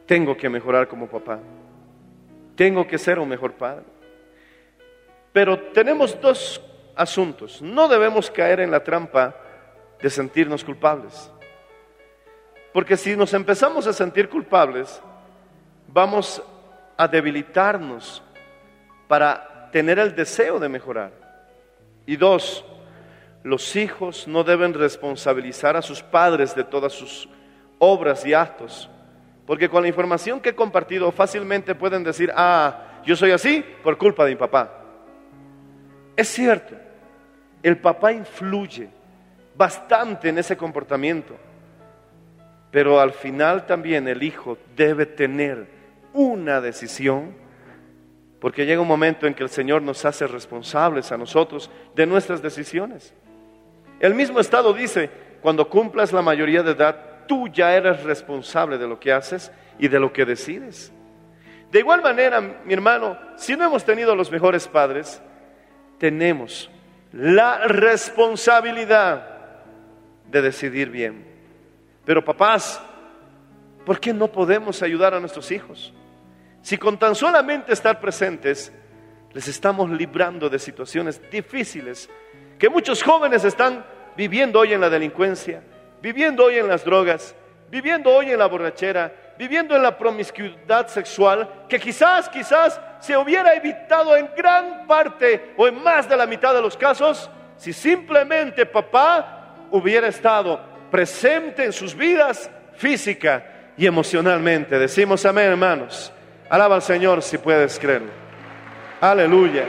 [0.07, 1.39] tengo que mejorar como papá.
[2.55, 3.85] Tengo que ser un mejor padre.
[5.33, 6.63] Pero tenemos dos
[6.95, 7.63] asuntos.
[7.63, 9.35] No debemos caer en la trampa
[10.01, 11.31] de sentirnos culpables.
[12.73, 15.01] Porque si nos empezamos a sentir culpables,
[15.89, 16.43] vamos
[16.97, 18.23] a debilitarnos
[19.09, 21.11] para tener el deseo de mejorar.
[22.07, 22.65] Y dos,
[23.43, 27.29] los hijos no deben responsabilizar a sus padres de todas sus
[27.81, 28.89] obras y actos,
[29.45, 33.99] porque con la información que he compartido fácilmente pueden decir, ah, yo soy así por
[33.99, 34.81] culpa de mi papá.
[36.15, 36.77] Es cierto,
[37.61, 38.89] el papá influye
[39.57, 41.35] bastante en ese comportamiento,
[42.71, 45.67] pero al final también el hijo debe tener
[46.13, 47.43] una decisión,
[48.45, 52.43] porque llega un momento en que el Señor nos hace responsables a nosotros de nuestras
[52.43, 53.15] decisiones.
[53.99, 55.09] El mismo Estado dice,
[55.41, 59.89] cuando cumplas la mayoría de edad, tú ya eres responsable de lo que haces y
[59.89, 60.93] de lo que decides.
[61.71, 65.23] De igual manera, mi hermano, si no hemos tenido los mejores padres,
[65.97, 66.71] tenemos
[67.13, 69.27] la responsabilidad
[70.31, 71.25] de decidir bien.
[72.05, 72.79] Pero papás,
[73.87, 75.95] ¿por qué no podemos ayudar a nuestros hijos?
[76.65, 78.73] Si con tan solamente estar presentes,
[79.35, 82.09] les estamos librando de situaciones difíciles
[82.59, 83.85] que muchos jóvenes están
[84.17, 85.63] viviendo hoy en la delincuencia,
[86.01, 87.37] viviendo hoy en las drogas,
[87.71, 93.53] viviendo hoy en la borrachera, viviendo en la promiscuidad sexual, que quizás, quizás se hubiera
[93.53, 98.65] evitado en gran parte o en más de la mitad de los casos si simplemente
[98.65, 100.59] papá hubiera estado
[100.91, 104.79] presente en sus vidas física y emocionalmente.
[104.79, 106.14] Decimos amén, hermanos.
[106.55, 108.13] Alaba al Señor si puedes creerlo.
[109.01, 109.67] Aleluya.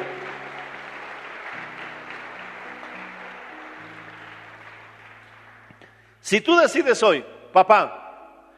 [6.22, 8.52] Si tú decides hoy, papá,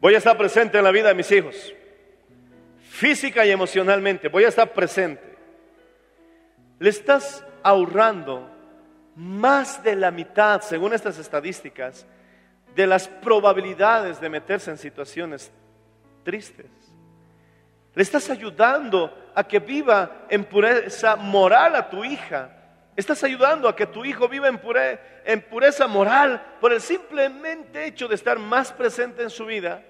[0.00, 1.74] voy a estar presente en la vida de mis hijos,
[2.80, 5.36] física y emocionalmente, voy a estar presente,
[6.78, 8.48] le estás ahorrando
[9.16, 12.06] más de la mitad, según estas estadísticas,
[12.74, 15.52] de las probabilidades de meterse en situaciones
[16.24, 16.85] tristes.
[17.96, 22.50] Le estás ayudando a que viva en pureza moral a tu hija,
[22.96, 24.58] Estás ayudando a que tu hijo viva en,
[25.26, 29.82] en pureza moral por el simplemente hecho de estar más presente en su vida,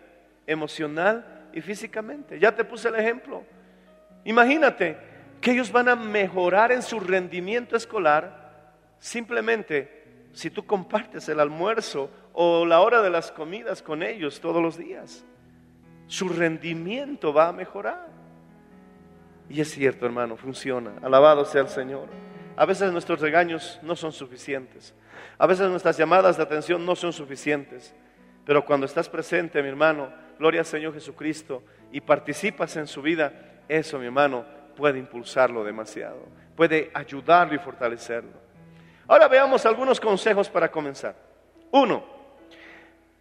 [0.45, 2.41] emocional y físicamente.
[2.41, 3.45] Ya te puse el ejemplo.
[4.25, 4.99] Imagínate
[5.41, 12.11] que ellos van a mejorar en su rendimiento escolar simplemente si tú compartes el almuerzo
[12.33, 15.25] o la hora de las comidas con ellos todos los días.
[16.07, 18.09] Su rendimiento va a mejorar.
[19.49, 20.93] Y es cierto, hermano, funciona.
[21.03, 22.09] Alabado sea el Señor.
[22.57, 24.95] A veces nuestros regaños no son suficientes.
[25.39, 27.95] A veces nuestras llamadas de atención no son suficientes.
[28.45, 33.63] Pero cuando estás presente, mi hermano, gloria al Señor Jesucristo, y participas en su vida,
[33.69, 34.45] eso, mi hermano,
[34.77, 36.21] puede impulsarlo demasiado.
[36.55, 38.47] Puede ayudarlo y fortalecerlo.
[39.09, 41.15] Ahora veamos algunos consejos para comenzar.
[41.71, 42.05] Uno,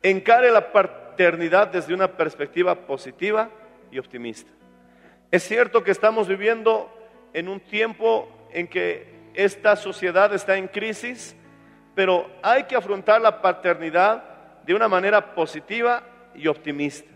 [0.02, 0.72] encare la
[1.16, 3.50] paternidad desde una perspectiva positiva
[3.90, 4.52] y optimista.
[5.32, 6.92] Es cierto que estamos viviendo
[7.32, 11.34] en un tiempo en que esta sociedad está en crisis,
[11.96, 14.26] pero hay que afrontar la paternidad
[14.66, 16.04] de una manera positiva
[16.36, 17.10] y optimista.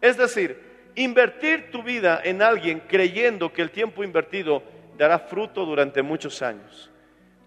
[0.00, 0.58] Es decir,
[0.94, 4.62] invertir tu vida en alguien creyendo que el tiempo invertido
[4.96, 6.90] dará fruto durante muchos años.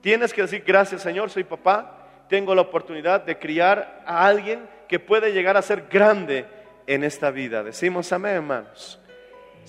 [0.01, 4.99] Tienes que decir, gracias Señor, soy papá, tengo la oportunidad de criar a alguien que
[4.99, 6.45] puede llegar a ser grande
[6.87, 7.63] en esta vida.
[7.63, 8.99] Decimos amén, hermanos.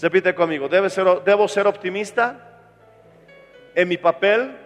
[0.01, 2.59] Repite conmigo, ser, debo ser optimista
[3.75, 4.57] en mi papel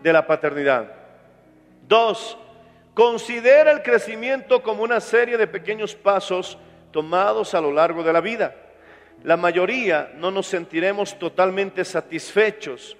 [0.00, 0.92] de la paternidad.
[1.88, 2.38] Dos,
[2.94, 6.56] considera el crecimiento como una serie de pequeños pasos
[6.92, 8.54] tomados a lo largo de la vida.
[9.24, 12.96] La mayoría no nos sentiremos totalmente satisfechos.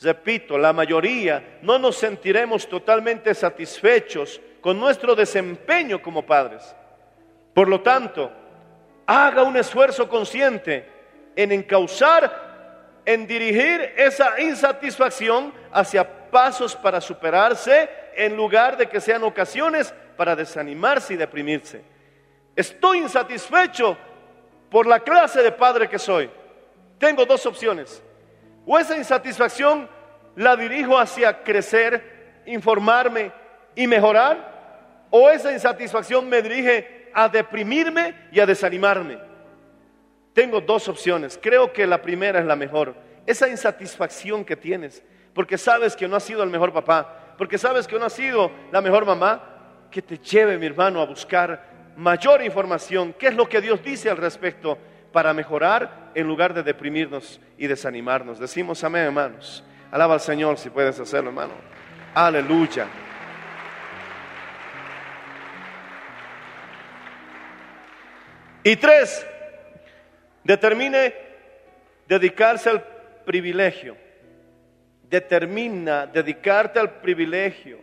[0.00, 6.74] Repito, la mayoría no nos sentiremos totalmente satisfechos con nuestro desempeño como padres.
[7.54, 8.30] Por lo tanto,
[9.06, 10.88] haga un esfuerzo consciente
[11.36, 19.22] en encauzar, en dirigir esa insatisfacción hacia pasos para superarse en lugar de que sean
[19.22, 21.82] ocasiones para desanimarse y deprimirse.
[22.56, 23.96] Estoy insatisfecho
[24.70, 26.30] por la clase de padre que soy.
[26.98, 28.02] Tengo dos opciones.
[28.66, 29.88] O esa insatisfacción
[30.36, 33.32] la dirijo hacia crecer, informarme
[33.74, 39.18] y mejorar, o esa insatisfacción me dirige a deprimirme y a desanimarme.
[40.32, 41.38] Tengo dos opciones.
[41.40, 42.96] Creo que la primera es la mejor.
[43.24, 47.86] Esa insatisfacción que tienes, porque sabes que no has sido el mejor papá, porque sabes
[47.86, 52.42] que no has sido la mejor mamá, que te lleve, mi hermano, a buscar mayor
[52.42, 53.14] información.
[53.16, 54.76] ¿Qué es lo que Dios dice al respecto
[55.14, 58.40] para mejorar en lugar de deprimirnos y desanimarnos?
[58.40, 59.62] Decimos amén, hermanos.
[59.92, 61.54] Alaba al Señor si puedes hacerlo, hermano.
[62.12, 62.88] Aleluya.
[68.64, 69.24] Y tres,
[70.42, 71.14] determine
[72.08, 72.82] dedicarse al
[73.24, 73.96] privilegio.
[75.08, 77.78] Determina dedicarte al privilegio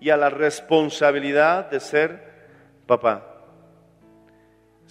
[0.00, 2.32] y a la responsabilidad de ser
[2.88, 3.31] papá.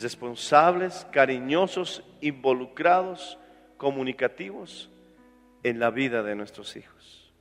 [0.01, 3.37] Responsables, cariñosos, involucrados,
[3.77, 4.89] comunicativos
[5.63, 7.31] en la vida de nuestros hijos.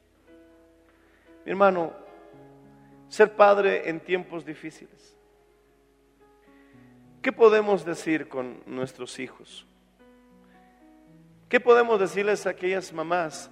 [1.45, 1.93] Mi hermano,
[3.09, 5.17] ser padre en tiempos difíciles.
[7.23, 9.67] ¿Qué podemos decir con nuestros hijos?
[11.49, 13.51] ¿Qué podemos decirles a aquellas mamás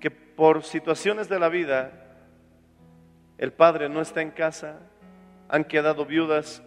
[0.00, 2.06] que por situaciones de la vida
[3.38, 4.78] el padre no está en casa,
[5.48, 6.62] han quedado viudas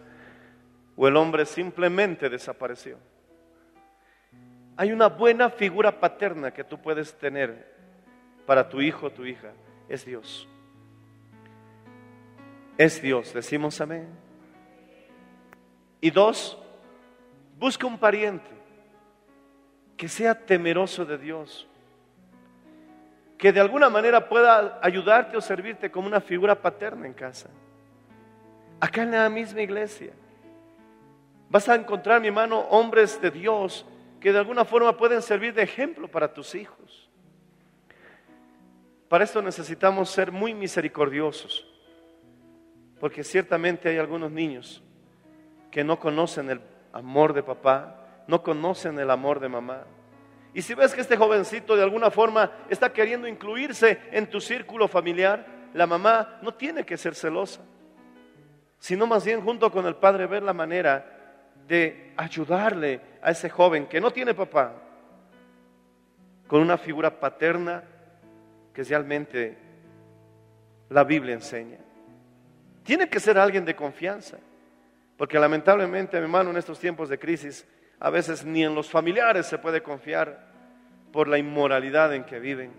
[1.02, 2.98] o el hombre simplemente desapareció?
[4.76, 7.74] Hay una buena figura paterna que tú puedes tener
[8.44, 9.50] para tu hijo o tu hija.
[9.88, 10.46] Es Dios.
[12.76, 13.32] Es Dios.
[13.32, 14.10] Decimos amén.
[16.02, 16.58] Y dos,
[17.58, 18.50] busca un pariente
[19.96, 21.66] que sea temeroso de Dios,
[23.38, 27.48] que de alguna manera pueda ayudarte o servirte como una figura paterna en casa.
[28.80, 30.12] Acá en la misma iglesia
[31.50, 33.84] vas a encontrar, mi hermano, hombres de Dios
[34.20, 37.10] que de alguna forma pueden servir de ejemplo para tus hijos.
[39.08, 41.66] Para esto necesitamos ser muy misericordiosos,
[43.00, 44.82] porque ciertamente hay algunos niños
[45.70, 46.60] que no conocen el
[46.92, 49.84] amor de papá, no conocen el amor de mamá.
[50.54, 54.86] Y si ves que este jovencito de alguna forma está queriendo incluirse en tu círculo
[54.86, 57.62] familiar, la mamá no tiene que ser celosa,
[58.78, 61.19] sino más bien junto con el padre ver la manera
[61.70, 64.72] de ayudarle a ese joven que no tiene papá
[66.48, 67.84] con una figura paterna
[68.74, 69.56] que realmente
[70.88, 71.78] la Biblia enseña.
[72.82, 74.36] Tiene que ser alguien de confianza.
[75.16, 77.64] Porque lamentablemente, mi hermano, en estos tiempos de crisis,
[78.00, 80.50] a veces ni en los familiares se puede confiar
[81.12, 82.72] por la inmoralidad en que viven.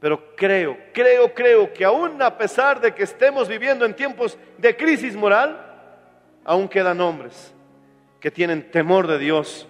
[0.00, 4.76] Pero creo, creo, creo que aún a pesar de que estemos viviendo en tiempos de
[4.76, 5.62] crisis moral,
[6.44, 7.52] aún quedan hombres
[8.26, 9.68] que tienen temor de Dios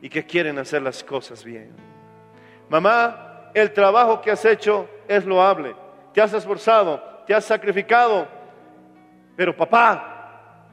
[0.00, 1.70] y que quieren hacer las cosas bien.
[2.70, 5.76] Mamá, el trabajo que has hecho es loable.
[6.14, 8.26] Te has esforzado, te has sacrificado.
[9.36, 10.64] Pero papá,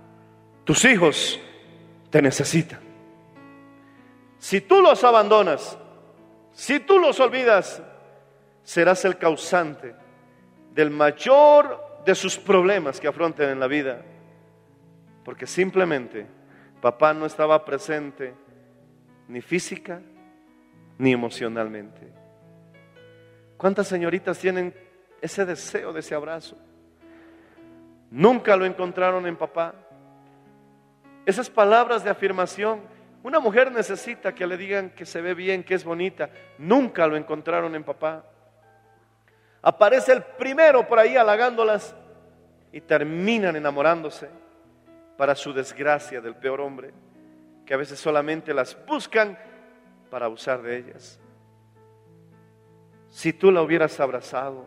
[0.63, 1.38] tus hijos
[2.09, 2.80] te necesitan.
[4.38, 5.78] Si tú los abandonas,
[6.53, 7.82] si tú los olvidas,
[8.63, 9.93] serás el causante
[10.71, 14.01] del mayor de sus problemas que afronten en la vida.
[15.25, 16.36] Porque simplemente
[16.82, 18.34] papá no estaba presente
[19.28, 20.01] ni física
[20.97, 22.11] ni emocionalmente.
[23.57, 24.73] ¿Cuántas señoritas tienen
[25.21, 26.57] ese deseo de ese abrazo?
[28.11, 29.73] Nunca lo encontraron en papá.
[31.25, 32.82] Esas palabras de afirmación,
[33.23, 36.30] una mujer necesita que le digan que se ve bien, que es bonita.
[36.57, 38.23] Nunca lo encontraron en papá.
[39.61, 41.95] Aparece el primero por ahí halagándolas
[42.71, 44.30] y terminan enamorándose
[45.18, 46.93] para su desgracia del peor hombre.
[47.65, 49.38] que a veces solamente las buscan
[50.09, 51.20] para abusar de ellas.
[53.09, 54.65] Si tú la hubieras abrazado,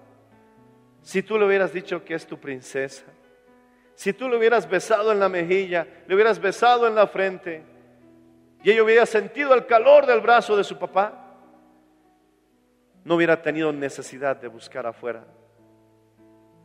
[1.01, 3.07] si tú le hubieras dicho que es tu princesa,
[3.95, 7.65] si tú le hubieras besado en la mejilla, le hubieras besado en la frente,
[8.63, 11.39] y ella hubiera sentido el calor del brazo de su papá,
[13.05, 15.25] no hubiera tenido necesidad de buscar afuera,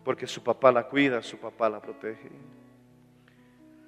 [0.04, 2.30] porque su papá la cuida, su papá la protege.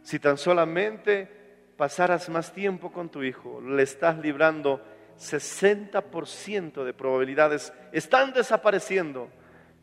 [0.08, 1.28] Si tan solamente
[1.76, 4.82] pasaras más tiempo con tu hijo, le estás librando
[5.18, 9.28] 60% de probabilidades, están desapareciendo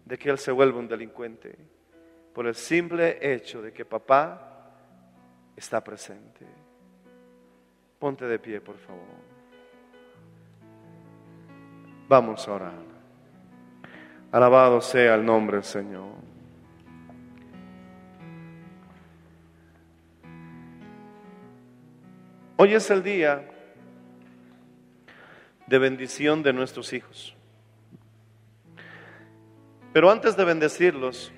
[0.06, 1.58] de que él se vuelva un delincuente,
[2.32, 4.72] por el simple hecho de que papá
[5.54, 6.46] está presente.
[7.98, 9.04] Ponte de pie, por favor.
[12.08, 12.82] Vamos a orar.
[14.32, 16.23] Alabado sea el nombre del Señor.
[22.56, 23.44] Hoy es el día
[25.66, 27.34] de bendición de nuestros hijos.
[29.92, 31.32] Pero antes de bendecirlos,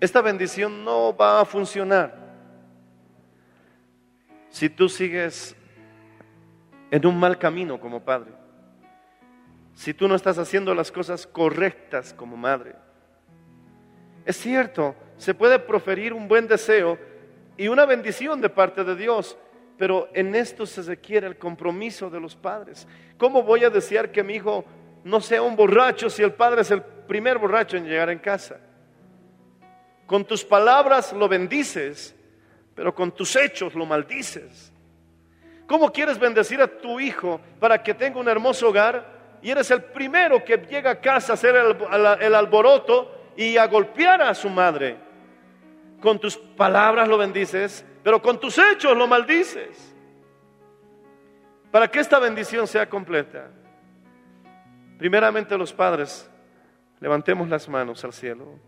[0.00, 2.16] esta bendición no va a funcionar
[4.48, 5.54] si tú sigues
[6.90, 8.32] en un mal camino como padre,
[9.74, 12.74] si tú no estás haciendo las cosas correctas como madre.
[14.24, 16.98] Es cierto, se puede proferir un buen deseo
[17.56, 19.36] y una bendición de parte de Dios,
[19.78, 22.86] pero en esto se requiere el compromiso de los padres.
[23.18, 24.64] ¿Cómo voy a desear que mi hijo
[25.04, 28.58] no sea un borracho si el padre es el primer borracho en llegar en casa?
[30.06, 32.14] Con tus palabras lo bendices,
[32.74, 34.72] pero con tus hechos lo maldices.
[35.66, 39.16] ¿Cómo quieres bendecir a tu hijo para que tenga un hermoso hogar?
[39.42, 44.22] Y eres el primero que llega a casa a hacer el, alboroto y a golpear
[44.22, 44.96] a su madre.
[46.00, 49.94] Con tus palabras lo bendices, pero con tus hechos lo maldices.
[51.70, 53.50] Para que esta bendición sea completa,
[54.98, 56.30] primeramente los padres,
[57.00, 58.58] levantemos las manos al cielo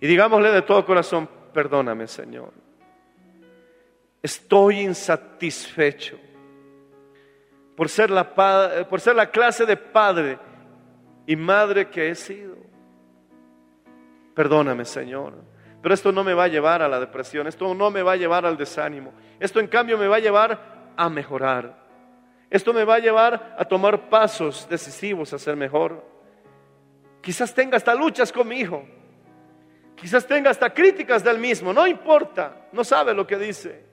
[0.00, 2.52] y digámosle de todo corazón, perdóname Señor
[4.26, 6.18] Estoy insatisfecho
[7.76, 8.34] por ser, la,
[8.88, 10.36] por ser la clase de padre
[11.26, 12.56] y madre que he sido.
[14.34, 15.34] Perdóname, Señor.
[15.86, 18.16] Pero esto no me va a llevar a la depresión, esto no me va a
[18.16, 19.12] llevar al desánimo.
[19.38, 21.78] Esto en cambio me va a llevar a mejorar.
[22.50, 26.04] Esto me va a llevar a tomar pasos decisivos a ser mejor.
[27.22, 28.84] Quizás tenga hasta luchas con mi hijo.
[29.94, 31.72] Quizás tenga hasta críticas del mismo.
[31.72, 33.84] No importa, no sabe lo que dice.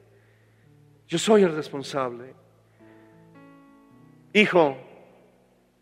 [1.08, 2.34] Yo soy el responsable.
[4.34, 4.78] Hijo,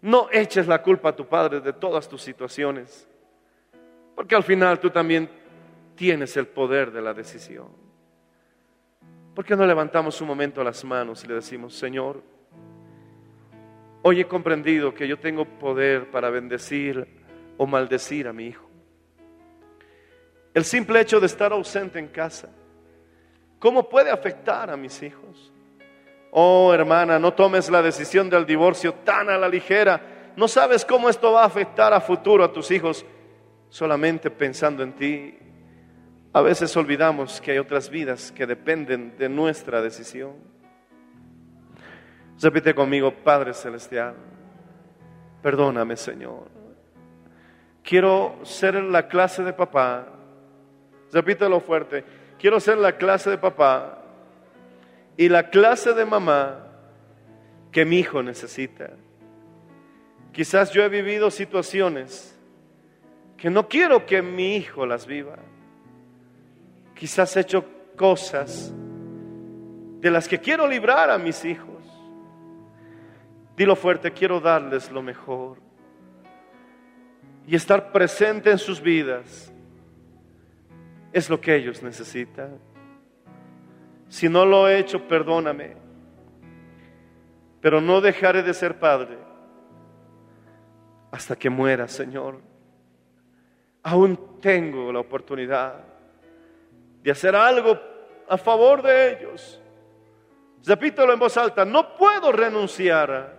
[0.01, 3.07] no eches la culpa a tu padre de todas tus situaciones,
[4.14, 5.39] porque al final tú también
[5.96, 7.70] tienes el poder de la decisión.
[9.36, 12.22] ¿Por qué no levantamos un momento las manos y le decimos, Señor,
[14.02, 17.08] hoy he comprendido que yo tengo poder para bendecir
[17.58, 18.70] o maldecir a mi hijo?
[20.54, 22.50] El simple hecho de estar ausente en casa
[23.62, 25.52] ¿Cómo puede afectar a mis hijos?
[26.32, 30.02] Oh, hermana, no tomes la decisión del divorcio tan a la ligera.
[30.36, 33.06] No sabes cómo esto va a afectar a futuro a tus hijos
[33.70, 35.38] solamente pensando en ti.
[36.34, 40.34] A veces olvidamos que hay otras vidas que dependen de nuestra decisión.
[42.42, 44.16] Repite conmigo, Padre Celestial,
[45.42, 46.50] perdóname Señor.
[47.84, 50.08] Quiero ser la clase de papá.
[51.12, 52.04] Repítelo fuerte
[52.42, 54.02] quiero ser la clase de papá
[55.16, 56.68] y la clase de mamá
[57.72, 58.90] que mi hijo necesita.
[60.34, 62.36] Quizás yo he vivido situaciones
[63.38, 65.38] que no quiero que mi hijo las viva.
[67.02, 67.66] Quizás he hecho
[67.97, 68.72] cosas
[70.02, 71.84] de las que quiero librar a mis hijos.
[73.58, 75.58] Dilo fuerte, quiero darles lo mejor
[77.47, 79.52] y estar presente en sus vidas
[81.12, 82.60] es lo que ellos necesitan.
[84.08, 85.78] Si no lo he hecho, perdóname.
[87.62, 89.18] Pero no dejaré de ser padre
[91.10, 92.41] hasta que muera, Señor.
[93.82, 95.89] Aún tengo la oportunidad
[97.02, 97.80] de hacer algo
[98.28, 99.62] a favor de ellos.
[100.66, 103.36] Repítelo en voz alta, no puedo renunciar.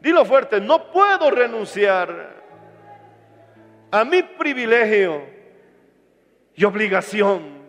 [0.00, 2.42] Dilo fuerte, no puedo renunciar
[3.90, 5.22] a mi privilegio
[6.54, 7.64] y obligación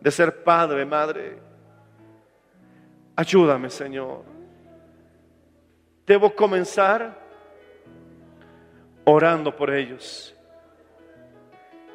[0.00, 1.38] de ser padre, madre.
[3.16, 4.24] Ayúdame, Señor.
[6.06, 7.18] Debo comenzar
[9.04, 10.34] orando por ellos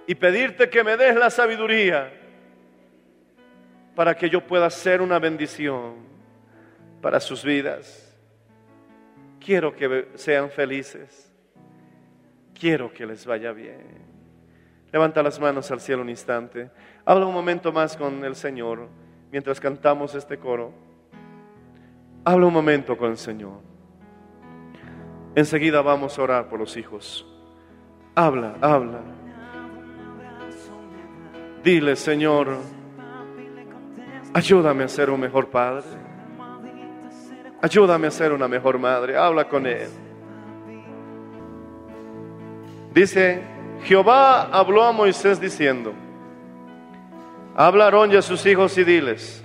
[0.08, 2.12] y pedirte que me des la sabiduría
[3.96, 5.96] para que yo pueda ser una bendición
[7.02, 8.16] para sus vidas.
[9.40, 11.32] Quiero que sean felices.
[12.54, 14.06] Quiero que les vaya bien.
[14.92, 16.70] Levanta las manos al cielo un instante.
[17.06, 18.88] Habla un momento más con el Señor
[19.32, 20.72] mientras cantamos este coro.
[22.24, 23.60] Habla un momento con el Señor.
[25.36, 27.26] Enseguida vamos a orar por los hijos.
[28.16, 29.02] Habla, habla.
[31.66, 32.60] Dile, Señor,
[34.32, 35.82] ayúdame a ser un mejor padre.
[37.60, 39.18] Ayúdame a ser una mejor madre.
[39.18, 39.90] Habla con Él.
[42.94, 43.42] Dice,
[43.84, 45.96] Jehová habló a Moisés diciendo,
[47.56, 49.44] habla a Aarón y a sus hijos y diles,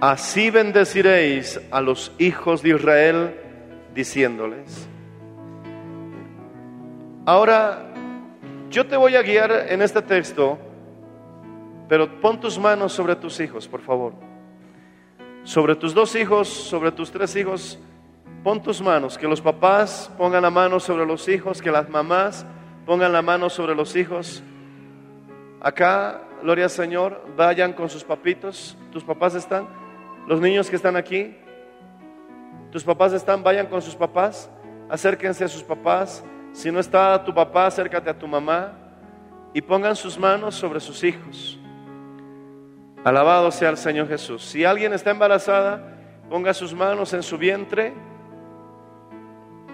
[0.00, 3.34] así bendeciréis a los hijos de Israel
[3.94, 4.88] diciéndoles.
[7.26, 7.91] Ahora,
[8.72, 10.58] yo te voy a guiar en este texto,
[11.88, 14.14] pero pon tus manos sobre tus hijos, por favor.
[15.44, 17.78] Sobre tus dos hijos, sobre tus tres hijos,
[18.42, 22.46] pon tus manos, que los papás pongan la mano sobre los hijos, que las mamás
[22.86, 24.42] pongan la mano sobre los hijos.
[25.60, 29.68] Acá, gloria al Señor, vayan con sus papitos, tus papás están,
[30.26, 31.36] los niños que están aquí,
[32.70, 34.48] tus papás están, vayan con sus papás,
[34.88, 36.24] acérquense a sus papás.
[36.52, 38.72] Si no está tu papá, acércate a tu mamá
[39.54, 41.58] y pongan sus manos sobre sus hijos.
[43.04, 44.44] Alabado sea el Señor Jesús.
[44.44, 45.98] Si alguien está embarazada,
[46.30, 47.92] ponga sus manos en su vientre.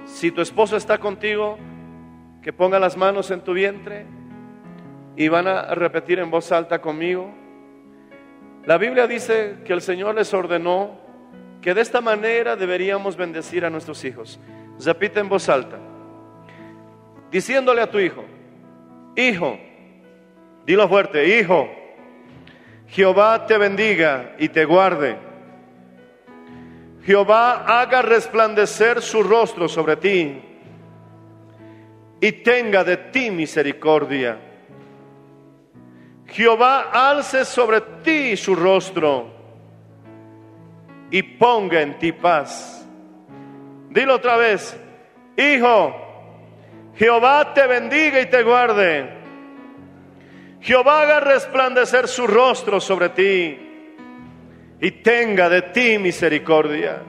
[0.07, 1.59] Si tu esposo está contigo,
[2.43, 4.07] que ponga las manos en tu vientre
[5.16, 7.31] y van a repetir en voz alta conmigo.
[8.64, 10.97] La Biblia dice que el Señor les ordenó
[11.61, 14.41] que de esta manera deberíamos bendecir a nuestros hijos.
[14.83, 15.79] Repite en voz alta,
[17.31, 18.24] diciéndole a tu hijo,
[19.16, 19.59] hijo,
[20.64, 21.68] dilo fuerte, hijo,
[22.89, 25.16] Jehová te bendiga y te guarde.
[27.05, 30.43] Jehová haga resplandecer su rostro sobre ti
[32.20, 34.39] y tenga de ti misericordia.
[36.26, 39.31] Jehová alce sobre ti su rostro
[41.11, 42.87] y ponga en ti paz.
[43.91, 44.79] Dilo otra vez,
[45.37, 46.07] hijo,
[46.99, 49.09] Jehová te bendiga y te guarde.
[50.61, 53.59] Jehová haga resplandecer su rostro sobre ti
[54.80, 57.01] y tenga de ti misericordia.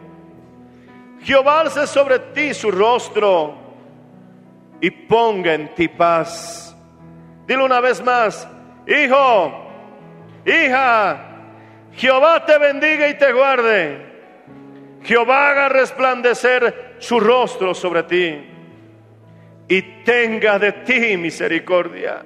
[1.23, 3.57] Jehová alce sobre ti su rostro
[4.79, 6.75] y ponga en ti paz.
[7.47, 8.47] Dilo una vez más,
[8.85, 9.71] hijo,
[10.45, 11.25] hija,
[11.93, 14.05] Jehová te bendiga y te guarde.
[15.01, 18.48] Jehová haga resplandecer su rostro sobre ti
[19.70, 22.26] y tenga de ti misericordia.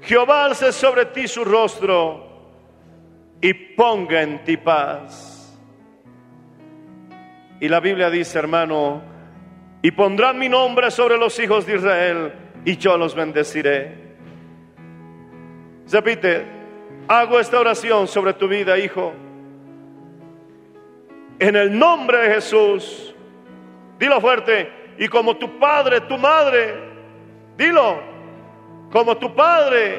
[0.00, 2.32] Jehová alce sobre ti su rostro
[3.40, 5.60] y ponga en ti paz.
[7.60, 9.02] Y la Biblia dice, hermano,
[9.82, 12.32] y pondrán mi nombre sobre los hijos de Israel
[12.64, 14.16] y yo los bendeciré.
[15.90, 16.44] Repite,
[17.08, 19.12] hago esta oración sobre tu vida, hijo.
[21.38, 23.14] En el nombre de Jesús,
[23.98, 26.74] dilo fuerte, y como tu padre, tu madre,
[27.56, 28.00] dilo,
[28.90, 29.96] como tu padre,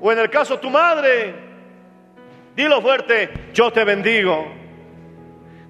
[0.00, 1.34] o en el caso tu madre,
[2.54, 4.46] dilo fuerte, yo te bendigo.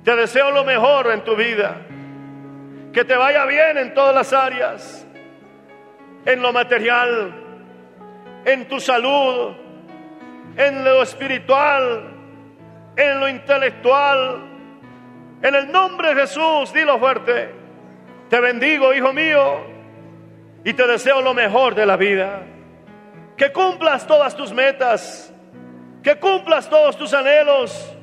[0.03, 1.77] Te deseo lo mejor en tu vida,
[2.93, 5.07] que te vaya bien en todas las áreas,
[6.27, 7.33] en lo material,
[8.45, 9.55] en tu salud,
[10.57, 12.11] en lo espiritual,
[12.97, 14.51] en lo intelectual.
[15.43, 17.54] En el nombre de Jesús, dilo fuerte.
[18.35, 19.61] Te bendigo, hijo mío,
[20.64, 22.43] y te deseo lo mejor de la vida.
[23.37, 25.32] Que cumplas todas tus metas,
[26.03, 27.97] que cumplas todos tus anhelos,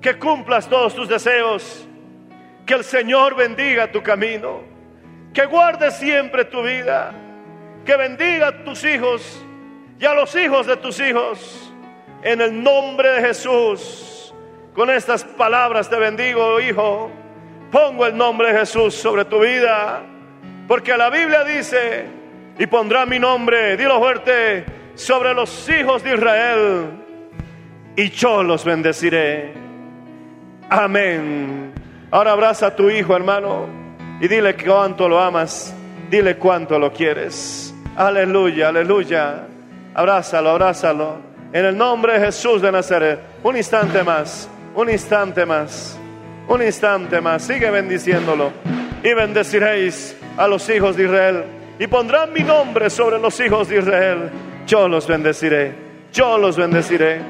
[0.00, 1.88] que cumplas todos tus deseos.
[2.64, 4.60] Que el Señor bendiga tu camino,
[5.32, 7.10] que guarde siempre tu vida,
[7.84, 9.44] que bendiga a tus hijos
[9.98, 11.74] y a los hijos de tus hijos
[12.22, 14.32] en el nombre de Jesús,
[14.72, 17.23] con estas palabras te bendigo, hijo.
[17.74, 20.00] Pongo el nombre de Jesús sobre tu vida,
[20.68, 22.06] porque la Biblia dice,
[22.56, 24.64] y pondrá mi nombre, dilo fuerte,
[24.94, 26.86] sobre los hijos de Israel,
[27.96, 29.54] y yo los bendeciré.
[30.70, 31.74] Amén.
[32.12, 33.66] Ahora abraza a tu hijo, hermano,
[34.20, 35.74] y dile cuánto lo amas,
[36.08, 37.74] dile cuánto lo quieres.
[37.96, 39.48] Aleluya, aleluya.
[39.94, 41.16] Abrázalo, abrázalo
[41.52, 43.18] en el nombre de Jesús de Nazaret.
[43.42, 45.98] Un instante más, un instante más,
[46.48, 47.42] un instante más.
[47.42, 48.52] Sigue bendiciéndolo.
[49.02, 51.44] Y bendeciréis a los hijos de Israel.
[51.78, 54.30] Y pondrán mi nombre sobre los hijos de Israel.
[54.66, 55.74] Yo los bendeciré.
[56.12, 57.20] Yo los bendeciré.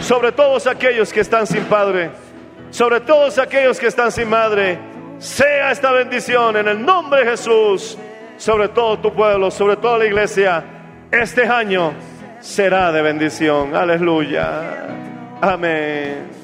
[0.00, 2.10] sobre todos aquellos que están sin padre,
[2.70, 4.78] sobre todos aquellos que están sin madre.
[5.18, 7.98] Sea esta bendición en el nombre de Jesús
[8.36, 10.64] sobre todo tu pueblo, sobre toda la iglesia.
[11.10, 11.92] Este año
[12.40, 13.74] será de bendición.
[13.74, 14.86] Aleluya.
[15.40, 16.43] Amén.